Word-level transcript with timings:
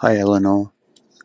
Hi, 0.00 0.18
Eleanor. 0.18 0.72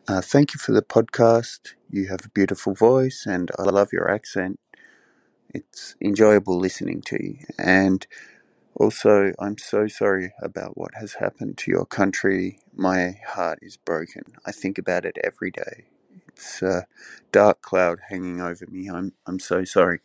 Uh, 0.08 0.20
thank 0.22 0.54
you 0.54 0.58
for 0.58 0.72
the 0.72 0.82
podcast. 0.82 1.74
You 1.90 2.08
have 2.08 2.26
a 2.26 2.30
beautiful 2.30 2.74
voice, 2.74 3.24
and 3.26 3.50
I 3.58 3.64
love 3.64 3.92
your 3.92 4.10
accent. 4.10 4.60
It's 5.54 5.96
enjoyable 6.02 6.58
listening 6.58 7.02
to 7.02 7.18
you. 7.22 7.38
And 7.58 8.06
also, 8.76 9.32
I'm 9.40 9.58
so 9.58 9.88
sorry 9.88 10.34
about 10.42 10.78
what 10.78 10.92
has 11.00 11.14
happened 11.14 11.58
to 11.58 11.70
your 11.72 11.86
country. 11.86 12.58
My 12.74 13.20
heart 13.28 13.60
is 13.62 13.76
broken. 13.78 14.24
I 14.46 14.52
think 14.52 14.78
about 14.78 15.04
it 15.04 15.18
every 15.24 15.50
day. 15.52 15.86
It's 16.28 16.62
a 16.62 16.86
dark 17.32 17.62
cloud 17.62 18.00
hanging 18.10 18.40
over 18.40 18.66
me. 18.70 18.88
I'm 18.90 19.14
I'm 19.26 19.40
so 19.40 19.64
sorry. 19.64 20.00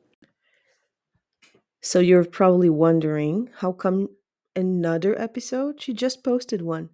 So 1.82 2.00
you're 2.00 2.26
probably 2.26 2.70
wondering 2.70 3.50
how 3.58 3.72
come 3.74 4.10
another 4.56 5.20
episode? 5.20 5.82
She 5.82 5.94
just 5.94 6.24
posted 6.24 6.62
one. 6.64 6.92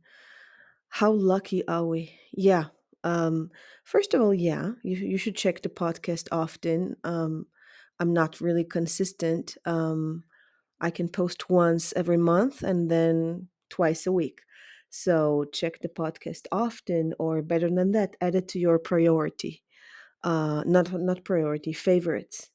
How 0.99 1.11
lucky 1.11 1.67
are 1.67 1.85
we? 1.85 2.13
Yeah. 2.31 2.65
Um 3.03 3.49
first 3.84 4.13
of 4.13 4.21
all, 4.21 4.34
yeah, 4.34 4.73
you 4.84 4.95
you 5.13 5.17
should 5.17 5.35
check 5.35 5.61
the 5.61 5.70
podcast 5.84 6.27
often. 6.31 6.95
Um 7.03 7.47
I'm 7.99 8.13
not 8.13 8.39
really 8.41 8.63
consistent. 8.63 9.57
Um 9.65 10.23
I 10.79 10.91
can 10.91 11.09
post 11.09 11.49
once 11.49 11.93
every 12.01 12.17
month 12.34 12.61
and 12.63 12.91
then 12.91 13.48
twice 13.70 14.05
a 14.07 14.11
week. 14.11 14.41
So 14.89 15.45
check 15.51 15.79
the 15.81 15.89
podcast 15.89 16.43
often 16.51 17.13
or 17.17 17.41
better 17.41 17.70
than 17.70 17.91
that, 17.93 18.15
add 18.21 18.35
it 18.35 18.48
to 18.49 18.59
your 18.59 18.77
priority. 18.79 19.63
Uh 20.23 20.63
not 20.65 20.93
not 20.93 21.25
priority, 21.25 21.73
favorites. 21.73 22.51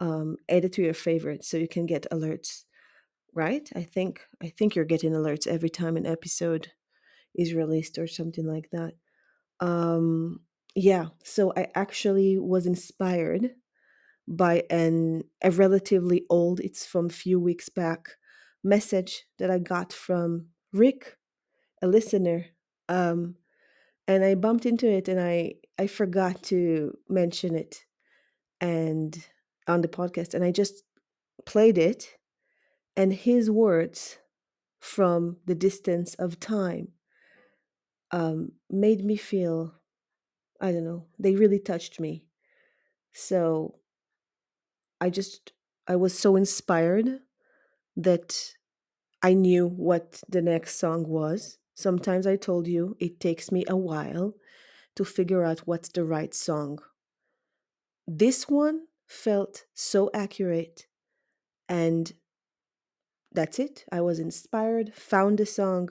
Um 0.00 0.36
add 0.48 0.64
it 0.64 0.72
to 0.74 0.82
your 0.82 0.94
favorites 1.08 1.48
so 1.48 1.58
you 1.58 1.68
can 1.68 1.86
get 1.86 2.06
alerts 2.10 2.64
right? 3.34 3.68
I 3.76 3.82
think 3.82 4.22
I 4.42 4.48
think 4.48 4.74
you're 4.74 4.92
getting 4.94 5.12
alerts 5.12 5.46
every 5.46 5.70
time 5.70 5.96
an 5.96 6.06
episode 6.06 6.72
is 7.34 7.54
released 7.54 7.98
or 7.98 8.06
something 8.06 8.46
like 8.46 8.70
that. 8.72 8.94
Um 9.60 10.40
yeah, 10.74 11.06
so 11.22 11.52
I 11.56 11.68
actually 11.74 12.38
was 12.38 12.66
inspired 12.66 13.50
by 14.26 14.64
an 14.70 15.24
a 15.42 15.50
relatively 15.50 16.24
old, 16.30 16.60
it's 16.60 16.86
from 16.86 17.08
few 17.08 17.38
weeks 17.40 17.68
back, 17.68 18.10
message 18.62 19.24
that 19.38 19.50
I 19.50 19.58
got 19.58 19.92
from 19.92 20.48
Rick, 20.72 21.16
a 21.82 21.86
listener. 21.86 22.46
Um 22.88 23.36
and 24.06 24.24
I 24.24 24.34
bumped 24.34 24.66
into 24.66 24.88
it 24.88 25.08
and 25.08 25.20
I 25.20 25.54
I 25.78 25.86
forgot 25.86 26.42
to 26.44 26.96
mention 27.08 27.54
it 27.54 27.84
and 28.60 29.26
on 29.66 29.80
the 29.80 29.88
podcast 29.88 30.34
and 30.34 30.44
I 30.44 30.50
just 30.50 30.84
played 31.46 31.78
it 31.78 32.16
and 32.96 33.12
his 33.12 33.50
words 33.50 34.18
from 34.80 35.38
the 35.46 35.54
distance 35.54 36.14
of 36.14 36.40
time 36.40 36.88
um, 38.14 38.52
made 38.70 39.04
me 39.04 39.16
feel 39.16 39.74
i 40.60 40.70
don't 40.70 40.84
know 40.84 41.04
they 41.18 41.34
really 41.34 41.58
touched 41.58 41.98
me. 42.00 42.24
So 43.12 43.76
i 45.00 45.10
just 45.10 45.52
i 45.88 45.96
was 45.96 46.16
so 46.18 46.36
inspired 46.36 47.08
that 47.96 48.54
i 49.22 49.34
knew 49.34 49.66
what 49.66 50.22
the 50.28 50.42
next 50.42 50.76
song 50.76 51.08
was. 51.08 51.58
Sometimes 51.74 52.26
i 52.26 52.36
told 52.36 52.68
you 52.68 52.96
it 53.00 53.18
takes 53.20 53.50
me 53.50 53.64
a 53.68 53.76
while 53.76 54.34
to 54.96 55.04
figure 55.04 55.44
out 55.44 55.66
what's 55.66 55.88
the 55.88 56.04
right 56.04 56.34
song. 56.34 56.78
This 58.06 58.48
one 58.48 58.86
felt 59.08 59.64
so 59.74 60.10
accurate 60.14 60.86
and 61.68 62.12
that's 63.32 63.58
it. 63.58 63.84
I 63.90 64.00
was 64.00 64.20
inspired 64.20 64.94
found 64.94 65.38
the 65.38 65.46
song 65.46 65.90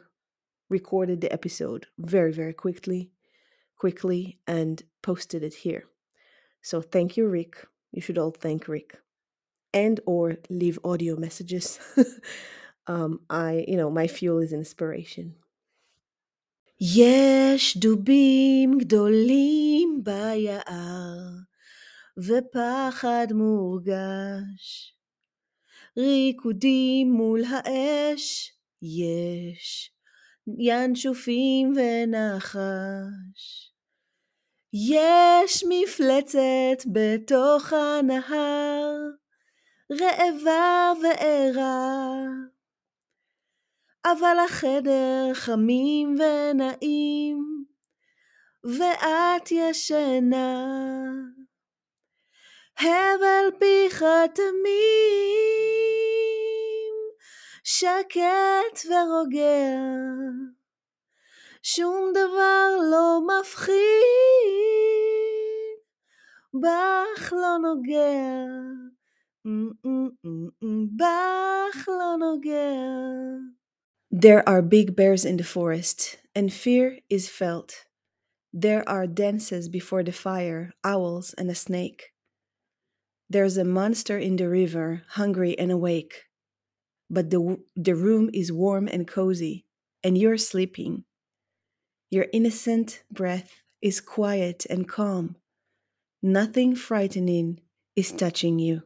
recorded 0.68 1.20
the 1.20 1.32
episode 1.32 1.86
very 1.98 2.32
very 2.32 2.52
quickly 2.52 3.10
quickly 3.78 4.38
and 4.46 4.82
posted 5.02 5.42
it 5.42 5.54
here. 5.54 5.84
So 6.62 6.82
thank 6.82 7.16
you, 7.16 7.28
Rick. 7.28 7.66
You 7.92 8.02
should 8.02 8.18
all 8.18 8.32
thank 8.32 8.68
Rick. 8.68 8.98
And 9.72 10.00
or 10.06 10.36
leave 10.50 10.78
audio 10.84 11.16
messages. 11.16 11.78
um, 12.86 13.20
I, 13.30 13.64
you 13.68 13.76
know, 13.76 13.90
my 13.90 14.06
fuel 14.08 14.40
is 14.40 14.52
inspiration. 14.52 15.34
יש 16.80 17.76
דובים 17.76 18.78
גדולים 18.78 20.04
ביער, 20.04 21.18
ופחד 22.18 23.26
מורגש. 23.34 24.94
ריקודים 25.96 27.12
מול 27.12 27.42
האש, 27.44 28.52
יש 28.82 29.90
ינשופים 30.59 31.73
ונחש. 31.75 33.73
יש 34.73 35.63
מפלצת 35.69 36.85
בתוך 36.93 37.73
הנהר, 37.73 38.95
רעבה 39.91 40.91
וערה, 41.01 42.25
אבל 44.05 44.37
החדר 44.45 45.33
חמים 45.33 46.15
ונעים, 46.19 47.63
ואת 48.63 49.51
ישנה. 49.51 50.67
הבל 52.79 53.59
פיך 53.59 54.05
תמים, 54.35 56.02
שקט 57.64 58.86
ורוגע. 58.86 59.78
שום 61.62 62.10
דבר 62.10 62.76
לא 62.90 63.20
מפחיד, 63.26 63.78
בך 66.54 67.32
לא 67.32 67.58
נוגע, 67.62 68.44
בך 70.96 71.88
לא 71.88 72.16
נוגע. 72.18 72.74
There 74.10 74.48
are 74.48 74.62
big 74.62 74.96
bears 74.96 75.24
in 75.24 75.36
the 75.36 75.44
forest, 75.44 76.16
and 76.34 76.52
fear 76.52 76.98
is 77.10 77.28
felt. 77.28 77.84
There 78.52 78.88
are 78.88 79.06
dances 79.06 79.68
before 79.68 80.02
the 80.02 80.12
fire, 80.12 80.72
owls 80.82 81.34
and 81.38 81.50
a 81.50 81.54
snake. 81.54 82.14
There's 83.28 83.58
a 83.58 83.64
monster 83.64 84.16
in 84.18 84.36
the 84.36 84.48
river, 84.48 85.02
hungry 85.20 85.58
and 85.58 85.70
awake. 85.70 86.14
But 87.09 87.29
the, 87.29 87.59
the 87.75 87.95
room 87.95 88.29
is 88.33 88.51
warm 88.51 88.87
and 88.87 89.07
cozy, 89.07 89.65
and 90.03 90.17
you're 90.17 90.37
sleeping. 90.37 91.05
Your 92.09 92.27
innocent 92.33 93.03
breath 93.11 93.63
is 93.81 93.99
quiet 93.99 94.65
and 94.69 94.87
calm. 94.87 95.35
Nothing 96.21 96.75
frightening 96.75 97.59
is 97.95 98.11
touching 98.11 98.59
you. 98.59 98.83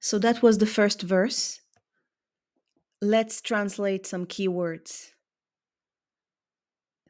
So 0.00 0.18
that 0.18 0.42
was 0.42 0.58
the 0.58 0.66
first 0.66 1.02
verse. 1.02 1.60
Let's 3.02 3.40
translate 3.40 4.06
some 4.06 4.26
keywords. 4.26 5.10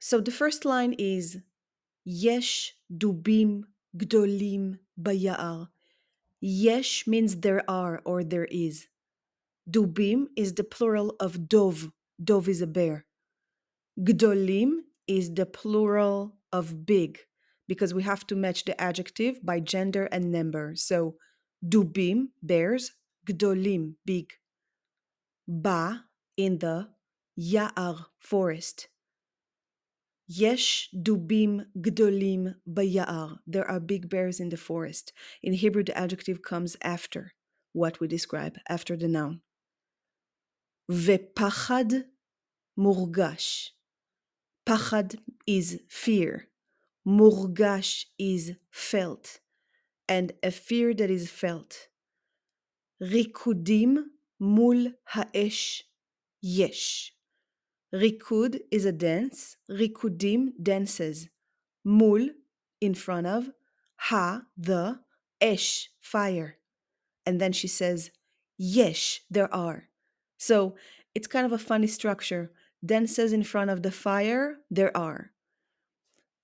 So 0.01 0.21
the 0.21 0.31
first 0.31 0.65
line 0.65 0.95
is 0.99 1.39
Yesh 2.05 2.75
dubim 2.93 3.65
gdolim 3.97 4.79
bayar. 5.01 5.69
Yesh 6.41 7.07
means 7.07 7.37
there 7.37 7.63
are 7.69 8.01
or 8.05 8.25
there 8.25 8.47
is. 8.47 8.89
Dubim 9.69 10.27
is 10.37 10.55
the 10.55 10.65
plural 10.65 11.15
of 11.21 11.49
dov. 11.49 11.93
Dov 12.23 12.49
is 12.49 12.63
a 12.63 12.67
bear. 12.67 13.05
Gdolim 13.99 14.81
is 15.07 15.35
the 15.35 15.47
plural 15.47 16.37
of 16.53 16.87
big 16.87 17.19
because 17.69 17.93
we 17.93 18.03
have 18.03 18.27
to 18.27 18.35
match 18.37 18.65
the 18.65 18.81
adjective 18.81 19.45
by 19.45 19.61
gender 19.61 20.07
and 20.07 20.33
number. 20.33 20.75
So 20.75 21.17
dubim, 21.65 22.29
bears, 22.43 22.93
gdolim, 23.29 23.95
big. 24.05 24.33
Ba, 25.47 26.05
in 26.37 26.59
the, 26.59 26.89
ya'ar, 27.39 28.07
forest. 28.19 28.89
Yesh 30.33 30.89
dubim 30.95 31.67
gdolim 31.77 32.55
baya'ar. 32.65 33.39
There 33.49 33.69
are 33.69 33.81
big 33.81 34.09
bears 34.09 34.39
in 34.39 34.49
the 34.49 34.57
forest. 34.57 35.13
In 35.43 35.55
Hebrew, 35.55 35.83
the 35.83 35.99
adjective 35.99 36.41
comes 36.41 36.77
after 36.83 37.33
what 37.73 37.99
we 37.99 38.07
describe, 38.07 38.57
after 38.69 38.97
the 38.97 39.09
noun. 39.09 39.41
Vepachad 40.89 42.05
murgash. 42.79 43.71
Pachad 44.65 45.19
is 45.49 45.81
fear. 45.89 46.47
Murgash 47.05 48.05
is 48.17 48.53
felt. 48.71 49.41
And 50.09 50.31
a 50.45 50.53
fear 50.53 50.95
that 50.95 51.11
is 51.11 51.29
felt. 51.29 51.89
Rikudim 53.03 54.05
mul 54.39 54.93
haesh 55.13 55.83
yesh. 56.41 57.15
Rikud 57.93 58.61
is 58.71 58.85
a 58.85 58.93
dance. 58.93 59.57
Rikudim 59.71 60.53
dances. 60.63 61.29
Mul 61.85 62.29
in 62.81 62.95
front 62.95 63.27
of. 63.27 63.51
Ha 63.97 64.43
the. 64.57 65.01
Esh 65.41 65.89
fire. 66.01 66.59
And 67.25 67.41
then 67.41 67.53
she 67.53 67.67
says, 67.69 68.11
Yesh, 68.59 69.23
there 69.31 69.53
are. 69.55 69.89
So 70.37 70.77
it's 71.15 71.27
kind 71.27 71.47
of 71.47 71.53
a 71.53 71.59
funny 71.59 71.87
structure. 71.87 72.53
dances 72.85 73.33
in 73.33 73.43
front 73.43 73.71
of 73.71 73.83
the 73.83 73.91
fire, 73.91 74.57
there 74.71 74.95
are. 74.97 75.33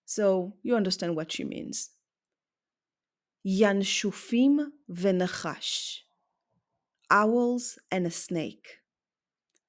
So 0.05 0.55
you 0.63 0.77
understand 0.77 1.17
what 1.17 1.33
she 1.33 1.45
means. 1.45 1.91
Yanshufim 3.47 4.69
v'nachash. 4.91 6.01
Owls 7.11 7.79
and 7.91 8.07
a 8.07 8.11
snake. 8.11 8.79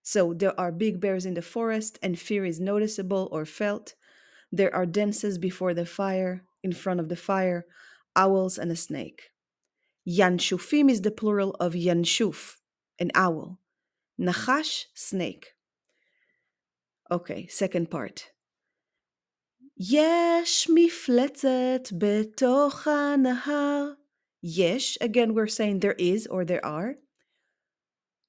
So 0.07 0.33
there 0.33 0.57
are 0.57 0.71
big 0.71 1.01
bears 1.01 1.25
in 1.25 1.33
the 1.33 1.41
forest, 1.41 1.99
and 2.01 2.17
fear 2.17 2.45
is 2.45 2.61
noticeable 2.61 3.27
or 3.29 3.43
felt. 3.43 3.95
There 4.53 4.73
are 4.73 4.85
dances 4.85 5.37
before 5.37 5.73
the 5.73 5.85
fire, 5.85 6.45
in 6.63 6.71
front 6.71 7.01
of 7.01 7.09
the 7.09 7.17
fire, 7.17 7.65
owls 8.15 8.57
and 8.57 8.71
a 8.71 8.77
snake. 8.77 9.31
Yanshufim 10.07 10.89
is 10.89 11.01
the 11.01 11.11
plural 11.11 11.57
of 11.59 11.73
yanshuf, 11.73 12.55
an 12.97 13.11
owl. 13.15 13.59
Nachash, 14.17 14.85
snake. 14.93 15.47
Okay, 17.11 17.47
second 17.47 17.91
part. 17.91 18.31
Yesh 19.75 20.67
mifletzet 20.67 21.91
betocha 21.91 23.19
nahar. 23.19 23.95
Yesh, 24.41 24.97
again, 25.01 25.33
we're 25.33 25.47
saying 25.47 25.81
there 25.81 25.99
is 25.99 26.25
or 26.27 26.45
there 26.45 26.65
are. 26.65 26.95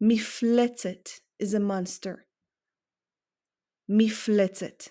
Mifletzet 0.03 1.21
is 1.40 1.54
a 1.54 1.60
monster. 1.60 2.26
מפלצת. 3.90 4.84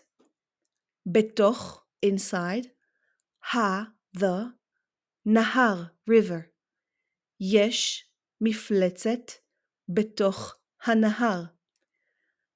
בתוך, 1.06 1.86
inside. 2.06 2.66
ה, 3.54 3.82
the. 4.16 4.52
נהר, 5.26 5.84
river. 6.10 6.50
יש 7.40 8.08
מפלצת 8.40 9.32
בתוך 9.88 10.56
הנהר. 10.82 11.42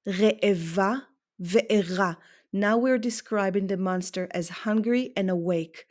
רעבה 0.07 0.93
וערה. 1.39 2.13
Now 2.53 2.77
we're 2.77 2.97
describing 2.97 3.67
the 3.67 3.77
monster 3.77 4.27
as 4.31 4.49
hungry 4.65 5.11
and 5.17 5.29
awake. 5.29 5.85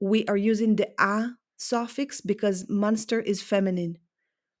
We 0.00 0.26
are 0.26 0.36
using 0.36 0.76
the 0.76 0.90
a 1.00 1.38
suffix 1.56 2.20
because 2.20 2.68
monster 2.68 3.20
is 3.20 3.42
feminine. 3.42 3.98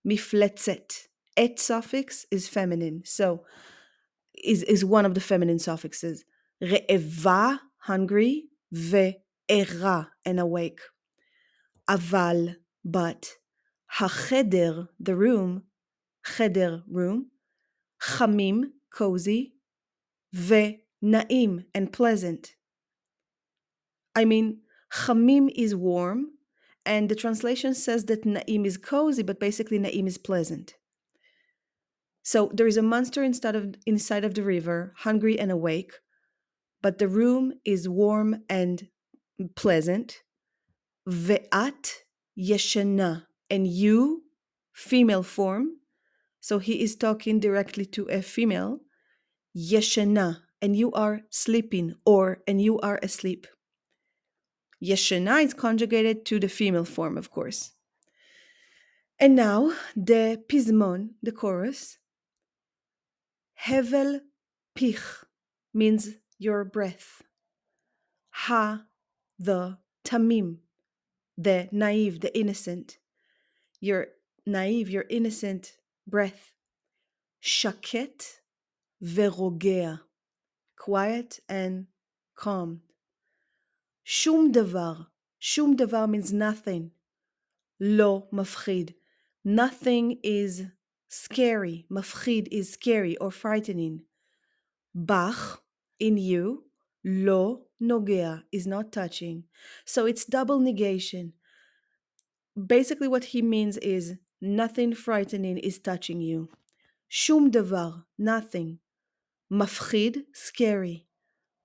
Mifletzet. 0.06 1.08
Et 1.35 1.59
suffix 1.59 2.25
is 2.31 2.47
feminine. 2.47 3.01
So 3.05 3.43
is, 4.43 4.63
is 4.63 4.85
one 4.85 5.05
of 5.05 5.13
the 5.13 5.21
feminine 5.21 5.59
suffixes. 5.59 6.25
Re'eva, 6.61 7.59
hungry, 7.79 8.49
ve'era, 8.73 10.07
and 10.25 10.39
awake. 10.39 10.79
Aval, 11.89 12.55
but. 12.85 13.33
Hacheder, 13.97 14.87
the 14.99 15.15
room. 15.15 15.63
Cheder, 16.25 16.83
room. 16.89 17.31
Chamim, 18.01 18.71
cozy. 18.91 19.53
Ve, 20.31 20.83
na'im, 21.03 21.65
and 21.75 21.91
pleasant. 21.91 22.55
I 24.15 24.25
mean, 24.25 24.61
chamim 24.91 25.51
is 25.55 25.75
warm, 25.75 26.27
and 26.85 27.09
the 27.09 27.15
translation 27.15 27.73
says 27.73 28.05
that 28.05 28.23
na'im 28.23 28.65
is 28.65 28.77
cozy, 28.77 29.23
but 29.23 29.39
basically 29.39 29.79
na'im 29.79 30.07
is 30.07 30.17
pleasant. 30.17 30.75
So 32.23 32.49
there 32.53 32.67
is 32.67 32.77
a 32.77 32.81
monster 32.81 33.21
inside 33.21 33.55
of 33.55 33.75
inside 33.85 34.23
of 34.23 34.33
the 34.33 34.43
river, 34.43 34.93
hungry 34.99 35.37
and 35.37 35.51
awake, 35.51 35.91
but 36.81 36.97
the 36.97 37.09
room 37.09 37.53
is 37.65 37.89
warm 37.89 38.43
and 38.49 38.87
pleasant. 39.55 40.23
Ve'at 41.07 41.95
yeshana, 42.39 43.25
and 43.49 43.67
you, 43.67 44.23
female 44.71 45.23
form. 45.23 45.79
So 46.39 46.59
he 46.59 46.81
is 46.81 46.95
talking 46.95 47.39
directly 47.39 47.85
to 47.87 48.07
a 48.07 48.21
female. 48.21 48.79
Yeshana, 49.55 50.39
and 50.61 50.75
you 50.75 50.91
are 50.93 51.21
sleeping, 51.29 51.95
or 52.05 52.41
and 52.47 52.61
you 52.61 52.79
are 52.79 52.99
asleep. 53.03 53.47
Yeshana 54.81 55.43
is 55.43 55.53
conjugated 55.53 56.25
to 56.25 56.39
the 56.39 56.49
female 56.49 56.85
form, 56.85 57.17
of 57.17 57.29
course. 57.29 57.71
And 59.19 59.35
now 59.35 59.73
the 59.95 60.41
pismon, 60.49 61.15
the 61.21 61.31
chorus. 61.31 61.97
Hevel 63.65 64.19
pich 64.75 64.99
means 65.73 66.09
your 66.37 66.65
breath. 66.65 67.21
Ha, 68.31 68.85
the 69.39 69.77
tamim, 70.03 70.57
the 71.37 71.69
naive, 71.71 72.19
the 72.19 72.37
innocent. 72.37 72.97
Your 73.79 74.07
naive, 74.45 74.89
your 74.89 75.05
innocent 75.09 75.77
breath. 76.05 76.53
Shaket 77.39 78.41
verogea, 79.01 80.01
quiet 80.77 81.39
and 81.47 81.87
calm. 82.35 82.81
Shum 84.03 84.51
davar. 84.51 85.07
Shum 85.39 85.77
davar 85.77 86.09
means 86.09 86.33
nothing. 86.33 86.91
Lo 87.79 88.27
mafchid. 88.33 88.93
Nothing 89.45 90.19
is 90.21 90.65
scary. 91.13 91.85
Mafchid 91.91 92.47
is 92.51 92.73
scary 92.73 93.15
or 93.17 93.31
frightening. 93.31 94.01
Bach, 94.93 95.63
in 95.99 96.17
you. 96.17 96.63
Lo 97.05 97.65
nogea 97.81 98.43
is 98.51 98.65
not 98.65 98.91
touching. 98.91 99.43
So 99.85 100.05
it's 100.05 100.25
double 100.25 100.59
negation. 100.59 101.33
Basically, 102.55 103.07
what 103.07 103.25
he 103.25 103.41
means 103.41 103.77
is 103.77 104.15
nothing 104.41 104.93
frightening 104.93 105.57
is 105.57 105.79
touching 105.79 106.21
you. 106.21 106.49
Shum 107.07 107.51
davar, 107.51 108.05
nothing. 108.17 108.79
Mafchid, 109.51 110.23
scary. 110.33 111.07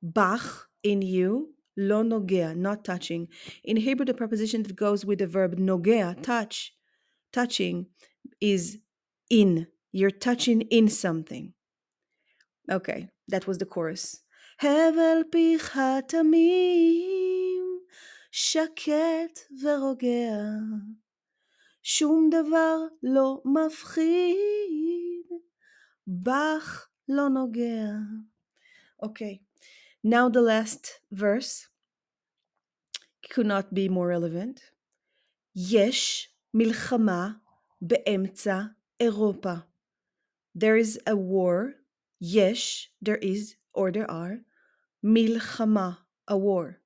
Bach, 0.02 0.68
in 0.82 1.02
you. 1.02 1.54
Lo 1.76 2.02
nogea, 2.02 2.56
not 2.56 2.84
touching. 2.84 3.28
In 3.62 3.76
Hebrew, 3.76 4.04
the 4.04 4.12
preposition 4.12 4.64
that 4.64 4.74
goes 4.74 5.04
with 5.04 5.20
the 5.20 5.28
verb 5.28 5.56
nogea, 5.56 6.10
mm-hmm. 6.10 6.22
touch, 6.22 6.74
touching, 7.32 7.86
is 8.40 8.78
in. 9.29 9.67
You're 9.91 10.11
touching 10.11 10.61
in 10.61 10.87
something. 10.89 11.53
Okay, 12.71 13.09
that 13.27 13.47
was 13.47 13.57
the 13.57 13.65
chorus. 13.65 14.23
הבל 14.61 15.23
פיך 15.31 15.79
תמים, 16.07 17.79
שקט 18.31 19.39
ורוגע, 19.61 20.37
שום 21.83 22.29
דבר 22.29 22.77
לא 23.03 23.41
מפחיד, 23.45 25.25
בך 26.07 26.87
לא 27.09 27.29
נוגע. 27.29 27.85
Okay, 29.05 29.41
now 30.03 30.29
the 30.29 30.41
last 30.41 31.01
verse 31.11 31.67
could 33.29 33.45
not 33.45 33.73
be 33.73 33.89
more 33.89 34.07
relevant. 34.07 34.61
יש 35.55 36.29
מלחמה 36.53 37.31
באמצע 37.81 38.61
Europa. 39.00 39.66
There 40.54 40.76
is 40.76 40.98
a 41.06 41.16
war. 41.16 41.74
Yes, 42.20 42.88
there 43.00 43.16
is, 43.16 43.56
or 43.72 43.92
there 43.92 44.10
are. 44.10 44.40
Milchama, 45.04 45.98
a 46.26 46.36
war. 46.36 46.80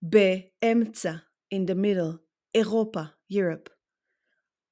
Be 0.00 0.52
Be'emtza, 0.62 1.22
in 1.50 1.66
the 1.66 1.74
middle. 1.74 2.20
Europa, 2.54 3.14
Europe. 3.28 3.70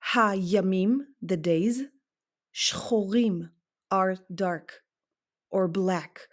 Ha-yamim, 0.00 0.98
the 1.20 1.36
days. 1.36 1.82
Shchorim, 2.54 3.50
are 3.90 4.16
dark 4.32 4.82
or 5.50 5.68
black. 5.68 6.28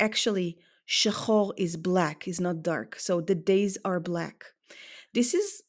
Actually, 0.00 0.58
shchor 0.88 1.52
is 1.56 1.76
black, 1.76 2.26
is 2.26 2.40
not 2.40 2.62
dark. 2.62 2.98
So 2.98 3.20
the 3.20 3.34
days 3.34 3.78
are 3.84 4.00
black. 4.00 4.46
This 5.14 5.34
is 5.34 5.62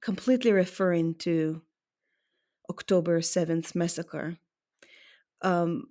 completely 0.00 0.52
referring 0.52 1.14
to 1.16 1.62
October 2.70 3.20
7th 3.20 3.74
massacre. 3.74 4.38
Um, 5.42 5.88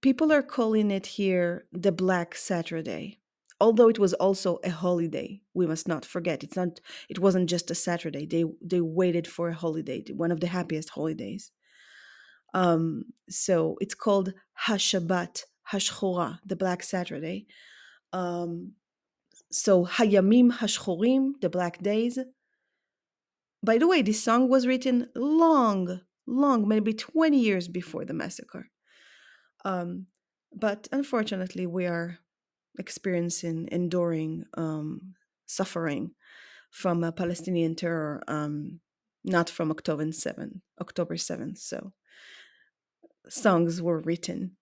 people 0.00 0.32
are 0.32 0.42
calling 0.42 0.90
it 0.90 1.06
here 1.06 1.66
the 1.72 1.92
Black 1.92 2.34
Saturday. 2.34 3.18
Although 3.60 3.88
it 3.88 3.98
was 3.98 4.12
also 4.14 4.58
a 4.64 4.70
holiday, 4.70 5.40
we 5.54 5.68
must 5.68 5.86
not 5.86 6.04
forget. 6.04 6.42
It's 6.42 6.56
not. 6.56 6.80
It 7.08 7.20
wasn't 7.20 7.48
just 7.48 7.70
a 7.70 7.76
Saturday. 7.76 8.26
They 8.26 8.44
they 8.60 8.80
waited 8.80 9.28
for 9.28 9.50
a 9.50 9.54
holiday, 9.54 10.04
one 10.12 10.32
of 10.32 10.40
the 10.40 10.48
happiest 10.48 10.90
holidays. 10.90 11.52
Um, 12.54 13.04
so 13.30 13.76
it's 13.80 13.94
called 13.94 14.34
Hashabat 14.66 15.44
Hashchora, 15.70 16.40
the 16.44 16.56
Black 16.56 16.82
Saturday. 16.82 17.46
Um, 18.12 18.72
so 19.50 19.86
Hayamim 19.86 20.58
Hashchorim, 20.58 21.40
the 21.40 21.48
Black 21.48 21.82
Days. 21.82 22.18
By 23.62 23.78
the 23.78 23.86
way, 23.86 24.02
this 24.02 24.22
song 24.22 24.48
was 24.48 24.66
written 24.66 25.08
long, 25.14 26.00
long, 26.26 26.68
maybe 26.68 26.92
20 26.92 27.38
years 27.38 27.68
before 27.68 28.04
the 28.04 28.14
massacre. 28.14 28.68
Um, 29.64 30.06
but 30.54 30.88
unfortunately, 30.92 31.66
we 31.66 31.86
are 31.86 32.18
experiencing, 32.78 33.68
enduring 33.70 34.44
um, 34.54 35.14
suffering 35.46 36.12
from 36.70 37.04
a 37.04 37.12
Palestinian 37.12 37.74
terror, 37.74 38.22
um, 38.28 38.80
not 39.24 39.50
from 39.50 39.70
October 39.70 40.06
7th, 40.06 40.60
October 40.80 41.14
7th. 41.14 41.58
So 41.58 41.92
songs 43.28 43.80
were 43.80 44.00
written. 44.00 44.56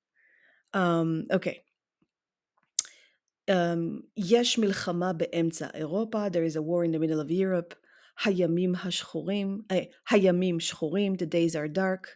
Um, 0.75 1.27
okay. 1.31 1.63
Um, 3.49 4.05
there 6.31 6.45
is 6.45 6.57
a 6.57 6.63
war 6.63 6.85
in 6.85 6.93
the 6.93 6.99
middle 6.99 7.21
of 7.21 7.31
Europe. 7.31 7.75
הימים 8.26 8.74
השחורים, 8.76 9.62
אה, 9.72 9.80
הימים 10.10 10.60
שחורים, 10.60 11.14
the 11.14 11.26
days 11.26 11.56
are 11.56 11.78
dark. 11.78 12.08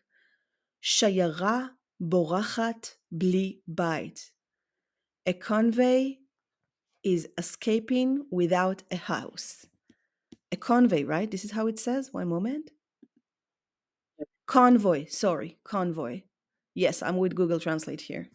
שיירה 0.82 1.68
בורחת 2.00 2.88
בלי 3.12 3.60
בית. 3.68 4.32
A 5.30 5.34
convey 5.34 6.20
is 7.04 7.28
escaping 7.38 8.26
without 8.32 8.84
a 8.92 8.96
house. 8.96 9.66
A 10.52 10.58
convey, 10.58 11.04
right? 11.04 11.30
This 11.30 11.44
is 11.46 11.52
how 11.52 11.68
it 11.68 11.80
says. 11.80 12.10
One 12.12 12.28
moment. 12.28 12.72
Convoy, 14.48 15.06
sorry, 15.08 15.60
convoy. 15.64 16.24
Yes, 16.74 17.04
I'm 17.04 17.18
with 17.18 17.36
Google 17.36 17.60
Translate 17.60 18.02
here. 18.02 18.30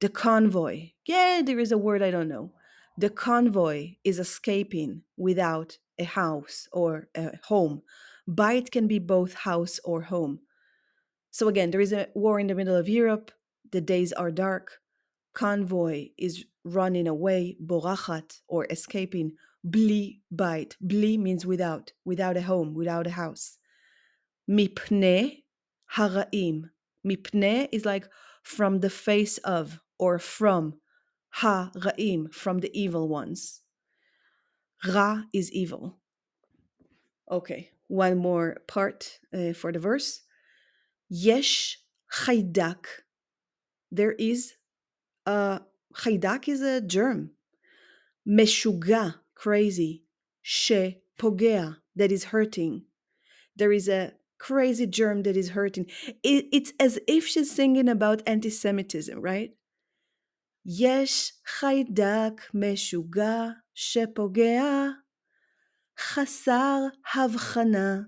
The 0.00 0.08
convoy. 0.08 0.90
Yeah, 1.06 1.42
there 1.44 1.58
is 1.58 1.72
a 1.72 1.78
word 1.78 2.02
I 2.02 2.10
don't 2.10 2.28
know. 2.28 2.52
The 2.96 3.10
convoy 3.10 3.96
is 4.04 4.18
escaping 4.18 5.02
without 5.16 5.78
a 5.99 6.03
house 6.03 6.67
or 6.71 7.07
a 7.15 7.37
home. 7.43 7.81
Bite 8.27 8.71
can 8.71 8.87
be 8.87 8.99
both 8.99 9.33
house 9.33 9.79
or 9.83 10.01
home. 10.01 10.39
So 11.31 11.47
again, 11.47 11.71
there 11.71 11.81
is 11.81 11.93
a 11.93 12.07
war 12.15 12.39
in 12.39 12.47
the 12.47 12.55
middle 12.55 12.75
of 12.75 12.89
Europe. 12.89 13.31
The 13.71 13.81
days 13.81 14.13
are 14.13 14.31
dark. 14.31 14.79
Convoy 15.33 16.09
is 16.17 16.45
running 16.63 17.07
away, 17.07 17.57
borachat, 17.63 18.39
or 18.47 18.65
escaping. 18.69 19.33
Bli 19.63 20.21
bite. 20.31 20.77
Bli 20.79 21.17
means 21.17 21.45
without, 21.45 21.91
without 22.05 22.37
a 22.37 22.41
home, 22.41 22.73
without 22.73 23.07
a 23.07 23.11
house. 23.11 23.57
Mipne 24.49 25.43
haraim. 25.95 26.69
Mipne 27.05 27.67
is 27.71 27.85
like 27.85 28.07
from 28.43 28.79
the 28.79 28.89
face 28.89 29.37
of 29.39 29.79
or 29.99 30.19
from. 30.19 30.79
haraim, 31.41 32.33
from 32.33 32.59
the 32.59 32.71
evil 32.73 33.09
ones. 33.09 33.61
Ra 34.87 35.23
is 35.33 35.51
evil. 35.51 35.97
Okay, 37.29 37.71
one 37.87 38.17
more 38.17 38.57
part 38.67 39.19
uh, 39.33 39.53
for 39.53 39.71
the 39.71 39.79
verse. 39.79 40.21
Yesh 41.09 41.79
chaydak. 42.11 42.85
There 43.91 44.13
is 44.13 44.53
a 45.25 45.61
chaydak 45.95 46.47
is 46.47 46.61
a 46.61 46.81
germ. 46.81 47.31
Meshuga, 48.27 49.15
crazy. 49.35 50.03
She 50.41 50.97
pogea, 51.19 51.77
that 51.95 52.11
is 52.11 52.25
hurting. 52.25 52.83
There 53.55 53.71
is 53.71 53.87
a 53.87 54.13
crazy 54.37 54.85
germ 54.85 55.23
that 55.23 55.37
is 55.37 55.49
hurting. 55.49 55.87
It, 56.23 56.45
it's 56.51 56.73
as 56.79 56.99
if 57.07 57.25
she's 57.25 57.51
singing 57.51 57.87
about 57.87 58.21
anti 58.27 58.49
Semitism, 58.49 59.19
right? 59.19 59.55
Yesh 60.63 61.33
chaydak 61.59 62.39
meshuga 62.53 63.57
שפוגע, 63.74 64.88
חסר 65.98 66.78
הבחנה. 67.14 68.00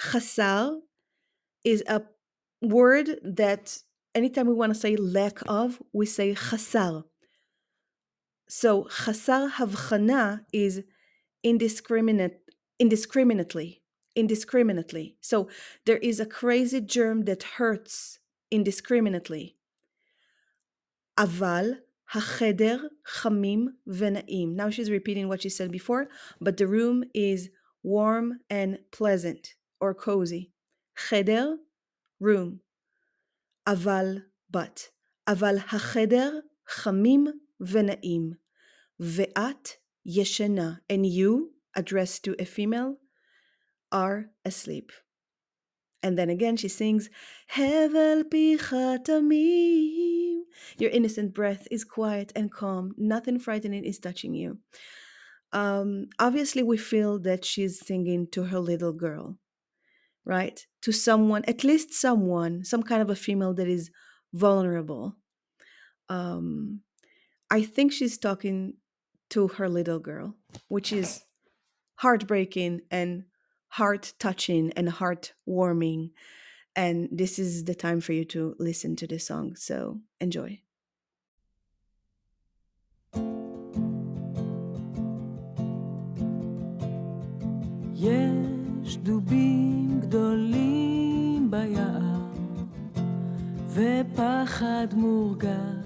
חסר 0.00 0.70
is 1.68 1.82
a 1.86 2.00
word 2.64 3.08
that 3.24 3.82
anytime 4.14 4.46
we 4.46 4.54
want 4.54 4.72
to 4.72 4.78
say 4.78 4.96
lack 4.96 5.42
of, 5.46 5.80
we 5.92 6.06
say 6.06 6.34
חסר. 6.34 7.02
So 8.48 8.84
חסר 8.88 9.46
הבחנה 9.58 10.36
is 10.52 10.80
indiscriminate, 11.44 12.38
indiscriminately, 12.80 13.82
indiscriminately. 14.16 15.16
So 15.20 15.48
there 15.86 15.98
is 15.98 16.20
a 16.20 16.26
crazy 16.26 16.80
germ 16.80 17.24
that 17.24 17.42
hurts 17.58 18.18
indiscriminately. 18.50 19.56
אבל 21.18 21.70
החדר 22.14 22.86
חמים 23.06 23.68
ונעים. 23.86 24.56
Now 24.56 24.70
she's 24.70 24.90
repeating 24.90 25.28
what 25.28 25.42
she 25.42 25.48
said 25.48 25.70
before, 25.70 26.08
but 26.40 26.56
the 26.56 26.66
room 26.66 27.04
is 27.14 27.50
warm 27.82 28.40
and 28.50 28.78
pleasant 28.90 29.54
or 29.80 29.94
cozy. 29.94 30.52
חדר, 30.96 31.56
room. 32.20 32.60
אבל, 33.66 34.18
but. 34.50 34.90
אבל 35.28 35.56
החדר 35.58 36.40
חמים 36.68 37.26
ונעים. 37.60 38.32
ואת 39.00 39.68
ישנה. 40.06 40.74
And 40.92 41.06
you, 41.06 41.54
addressed 41.76 42.24
to 42.24 42.34
a 42.38 42.44
female, 42.44 42.96
are 43.92 44.30
asleep. 44.44 44.92
And 46.02 46.18
then 46.18 46.30
again 46.30 46.56
she 46.56 46.68
sings, 46.68 47.10
Hevel 47.54 48.24
picha 48.24 49.04
tamim. 49.04 50.33
Your 50.77 50.91
innocent 50.91 51.33
breath 51.33 51.67
is 51.71 51.83
quiet 51.83 52.31
and 52.35 52.51
calm. 52.51 52.93
Nothing 52.97 53.39
frightening 53.39 53.83
is 53.83 53.99
touching 53.99 54.33
you. 54.33 54.59
Um, 55.51 56.07
obviously, 56.19 56.63
we 56.63 56.77
feel 56.77 57.19
that 57.19 57.45
she's 57.45 57.79
singing 57.85 58.27
to 58.31 58.43
her 58.43 58.59
little 58.59 58.93
girl, 58.93 59.37
right? 60.25 60.65
To 60.81 60.91
someone, 60.91 61.45
at 61.45 61.63
least 61.63 61.93
someone, 61.93 62.63
some 62.65 62.83
kind 62.83 63.01
of 63.01 63.09
a 63.09 63.15
female 63.15 63.53
that 63.53 63.67
is 63.67 63.89
vulnerable. 64.33 65.15
Um, 66.09 66.81
I 67.49 67.63
think 67.63 67.93
she's 67.93 68.17
talking 68.17 68.73
to 69.29 69.47
her 69.47 69.69
little 69.69 69.99
girl, 69.99 70.35
which 70.67 70.91
is 70.91 71.23
heartbreaking 71.95 72.81
and 72.91 73.23
heart 73.69 74.13
touching 74.19 74.71
and 74.75 74.89
heart 74.89 75.33
warming 75.45 76.11
And 76.76 77.08
this 77.10 77.38
is 77.38 77.64
the 77.64 77.74
time 77.74 78.00
for 78.00 78.12
you 78.12 78.24
to 78.26 78.54
listen 78.58 78.96
to 78.96 79.06
this 79.06 79.26
song. 79.26 79.56
So 79.56 79.98
enjoy. 80.20 80.60
יש 87.94 88.96
דובים 88.96 90.00
גדולים 90.00 91.50
ביער, 91.50 92.30
ופחד 93.68 94.86
מורגש. 94.92 95.80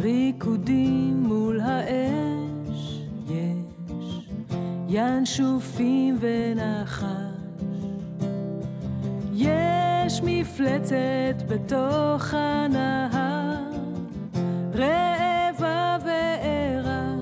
ריקודים 0.00 1.22
מול 1.22 1.60
האש, 1.60 3.00
יש 3.28 4.28
ינשופים 4.88 6.18
ונחש. 6.20 7.15
יש 10.07 10.21
מפלצת 10.23 11.43
בתוך 11.47 12.33
הנהר, 12.33 13.63
רעבה 14.73 15.97
וערה. 16.05 17.13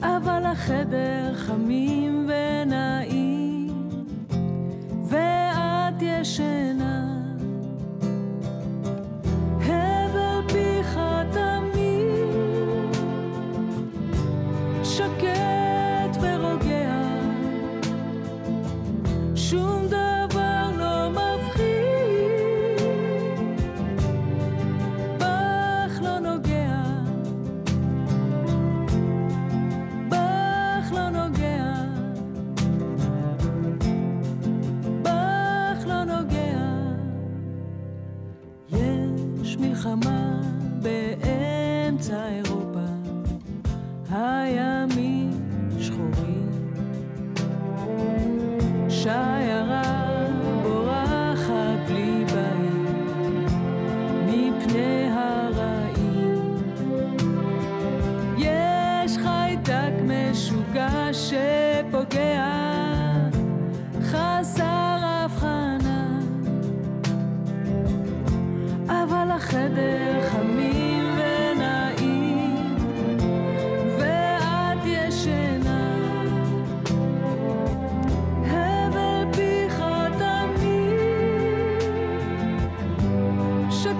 אבל 0.00 0.44
החדר 0.44 1.34
חמים 1.34 2.19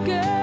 girl. 0.05 0.40